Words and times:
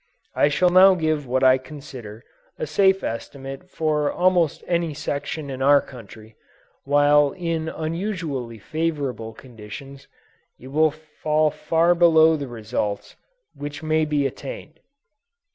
I 0.35 0.47
shall 0.49 0.71
now 0.71 0.95
give 0.95 1.27
what 1.27 1.43
I 1.43 1.59
consider 1.59 2.23
a 2.57 2.65
safe 2.65 3.03
estimate 3.03 3.69
for 3.69 4.11
almost 4.11 4.63
any 4.65 4.95
section 4.95 5.51
in 5.51 5.61
our 5.61 5.79
country; 5.79 6.35
while 6.85 7.33
in 7.33 7.69
unusually 7.69 8.57
favorable 8.57 9.37
locations 9.39 10.07
it 10.59 10.69
will 10.69 10.89
fall 10.89 11.51
far 11.51 11.93
below 11.93 12.35
the 12.35 12.47
results 12.47 13.15
which 13.53 13.83
may 13.83 14.03
be 14.05 14.25
attained. 14.25 14.79